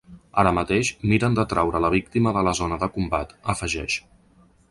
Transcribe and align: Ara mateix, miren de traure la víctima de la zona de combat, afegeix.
Ara 0.43 0.51
mateix, 0.57 0.89
miren 1.11 1.35
de 1.39 1.45
traure 1.51 1.81
la 1.85 1.91
víctima 1.95 2.33
de 2.39 2.43
la 2.49 2.55
zona 2.61 2.81
de 2.85 2.91
combat, 2.97 3.35
afegeix. 3.55 4.01